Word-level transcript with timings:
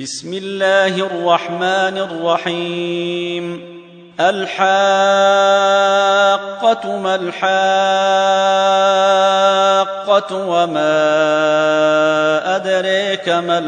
بسم 0.00 0.34
الله 0.34 0.86
الرحمن 0.86 1.98
الرحيم. 1.98 3.60
الحاقة 4.20 4.58
ما 6.96 7.14
الحاقة 7.14 7.46
وما 10.48 10.96
أدريك 12.56 13.28
ما 13.28 13.58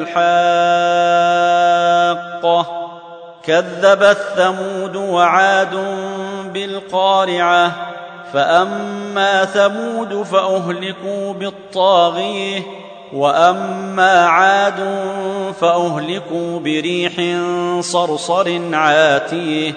الحاقة. 2.41 2.67
كذبت 3.43 4.19
ثمود 4.37 4.97
وعاد 4.97 5.75
بالقارعة. 6.55 7.73
فأما 8.33 9.45
ثمود 9.45 10.23
فأهلكوا 10.23 11.33
بالطاغية. 11.33 12.62
واما 13.12 14.27
عاد 14.27 15.04
فاهلكوا 15.60 16.60
بريح 16.60 17.12
صرصر 17.80 18.60
عاتيه 18.73 19.73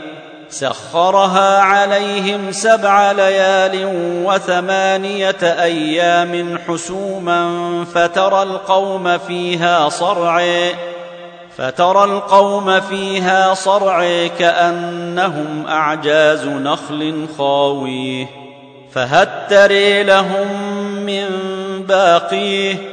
سخرها 0.50 1.60
عليهم 1.60 2.52
سبع 2.52 3.12
ليال 3.12 3.90
وثمانيه 4.26 5.42
أيام 5.42 6.60
حسوما 6.68 7.50
فترى 7.94 8.44
القوم 8.44 9.18
فيها 9.18 9.90
صرعي 9.90 10.76
فترى 11.58 12.04
القوم 12.04 12.80
فيها 12.80 13.54
صرعي 13.54 14.30
كانهم 14.30 15.66
اعجاز 15.68 16.48
نخل 16.48 17.28
خاويه 17.38 18.28
فهل 18.92 19.28
تري 19.50 20.04
لهم 20.04 20.48
من 21.06 21.26
باقيه 21.88 22.93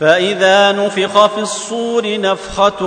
فإذا 0.00 0.72
نفخ 0.72 1.26
في 1.26 1.40
الصور 1.40 2.20
نفخة 2.20 2.84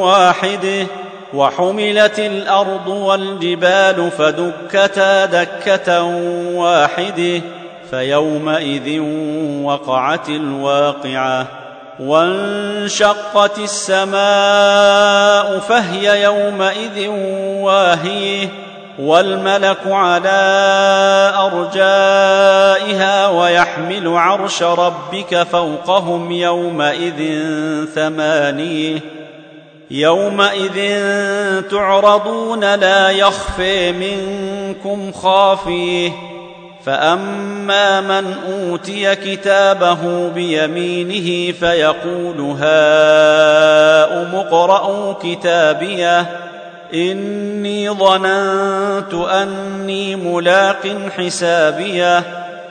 واحدة 0.00 0.86
وحملت 1.34 2.18
الأرض 2.18 2.88
والجبال 2.88 4.10
فدكتا 4.10 5.24
دكة 5.24 6.04
واحدة 6.54 7.40
فيومئذ 7.90 9.00
وقعت 9.62 10.28
الواقعة 10.28 11.46
وانشقت 12.00 13.58
السماء 13.58 14.16
فهي 15.58 16.22
يومئذ 16.22 17.08
واهية 17.62 18.65
والملك 18.98 19.86
على 19.86 20.30
أرجائها 21.38 23.28
ويحمل 23.28 24.08
عرش 24.08 24.62
ربك 24.62 25.42
فوقهم 25.42 26.32
يومئذ 26.32 27.44
ثمانيه 27.94 29.00
يومئذ 29.90 31.02
تعرضون 31.70 32.74
لا 32.74 33.10
يخفي 33.10 33.92
منكم 33.92 35.12
خافيه 35.12 36.12
فأما 36.84 38.00
من 38.00 38.34
أوتي 38.48 39.14
كتابه 39.14 40.28
بيمينه 40.28 41.52
فيقول 41.52 42.40
هاؤم 42.60 44.34
اقرءوا 44.34 45.14
كتابيه 45.22 46.45
إني 46.94 47.90
ظننت 47.90 49.14
أني 49.14 50.16
ملاق 50.16 51.10
حسابيه 51.16 52.22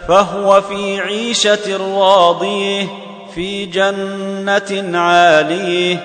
فهو 0.07 0.61
في 0.61 0.99
عيشة 0.99 1.77
راضيه 1.77 2.87
في 3.35 3.65
جنة 3.65 4.99
عاليه 4.99 5.97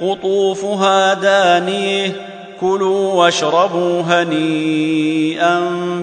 قطوفها 0.00 1.14
دانيه 1.14 2.12
كلوا 2.60 3.14
واشربوا 3.14 4.02
هنيئا 4.02 5.60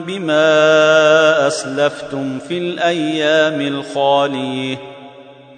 بما 0.08 1.48
أسلفتم 1.48 2.40
في 2.40 2.58
الأيام 2.58 3.62
الخالية. 3.62 4.78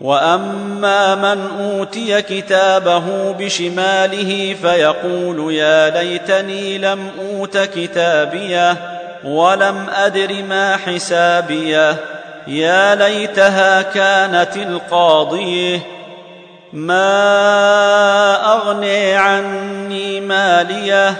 واما 0.01 1.15
من 1.15 1.47
اوتي 1.59 2.21
كتابه 2.21 3.31
بشماله 3.31 4.55
فيقول 4.61 5.53
يا 5.53 5.89
ليتني 5.89 6.77
لم 6.77 7.11
اوت 7.19 7.57
كتابيه 7.57 8.77
ولم 9.23 9.85
ادر 9.95 10.43
ما 10.49 10.77
حسابيه 10.77 11.95
يا 12.47 12.95
ليتها 12.95 13.81
كانت 13.81 14.57
القاضيه 14.57 15.79
ما 16.73 17.33
اغني 18.53 19.13
عني 19.13 20.21
ماليه 20.21 21.13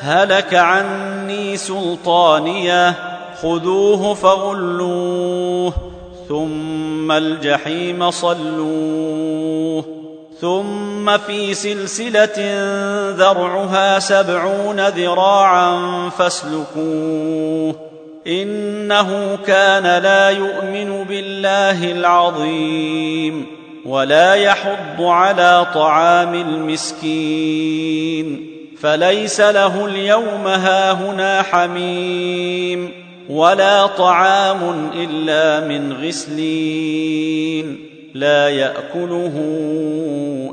هلك 0.00 0.54
عني 0.54 1.56
سلطانيه 1.56 2.94
خذوه 3.42 4.14
فغلوه 4.14 5.47
ثم 6.28 7.12
الجحيم 7.12 8.10
صلوه 8.10 9.84
ثم 10.40 11.18
في 11.18 11.54
سلسلة 11.54 12.38
ذرعها 13.10 13.98
سبعون 13.98 14.88
ذراعا 14.88 16.08
فاسلكوه 16.08 17.76
إنه 18.26 19.38
كان 19.46 20.02
لا 20.02 20.30
يؤمن 20.30 21.04
بالله 21.04 21.92
العظيم 21.92 23.46
ولا 23.86 24.34
يحض 24.34 25.02
على 25.02 25.66
طعام 25.74 26.34
المسكين 26.34 27.78
فليس 28.80 29.40
له 29.40 29.86
اليوم 29.86 30.46
هاهنا 30.46 31.42
حميم 31.42 32.97
ولا 33.28 33.86
طعام 33.86 34.90
إلا 34.94 35.68
من 35.68 35.92
غسلين 35.92 37.88
لا 38.14 38.48
يأكله 38.48 39.32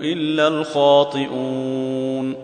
إلا 0.03 0.47
الخاطئون. 0.47 2.35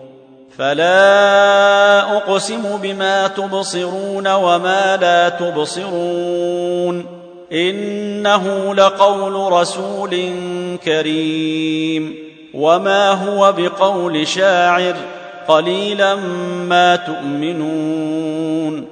فلا 0.58 2.16
أقسم 2.16 2.76
بما 2.82 3.28
تبصرون 3.28 4.34
وما 4.34 4.96
لا 4.96 5.28
تبصرون. 5.28 7.06
إنه 7.52 8.74
لقول 8.74 9.52
رسول 9.52 10.30
كريم. 10.84 12.14
وما 12.54 13.10
هو 13.10 13.54
بقول 13.58 14.26
شاعر 14.26 14.94
قليلا 15.48 16.14
ما 16.68 16.96
تؤمنون. 16.96 18.91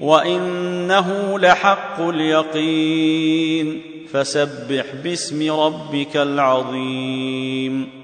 وانه 0.00 1.38
لحق 1.38 2.00
اليقين 2.00 3.82
فسبح 4.12 4.84
باسم 5.04 5.52
ربك 5.52 6.16
العظيم 6.16 8.03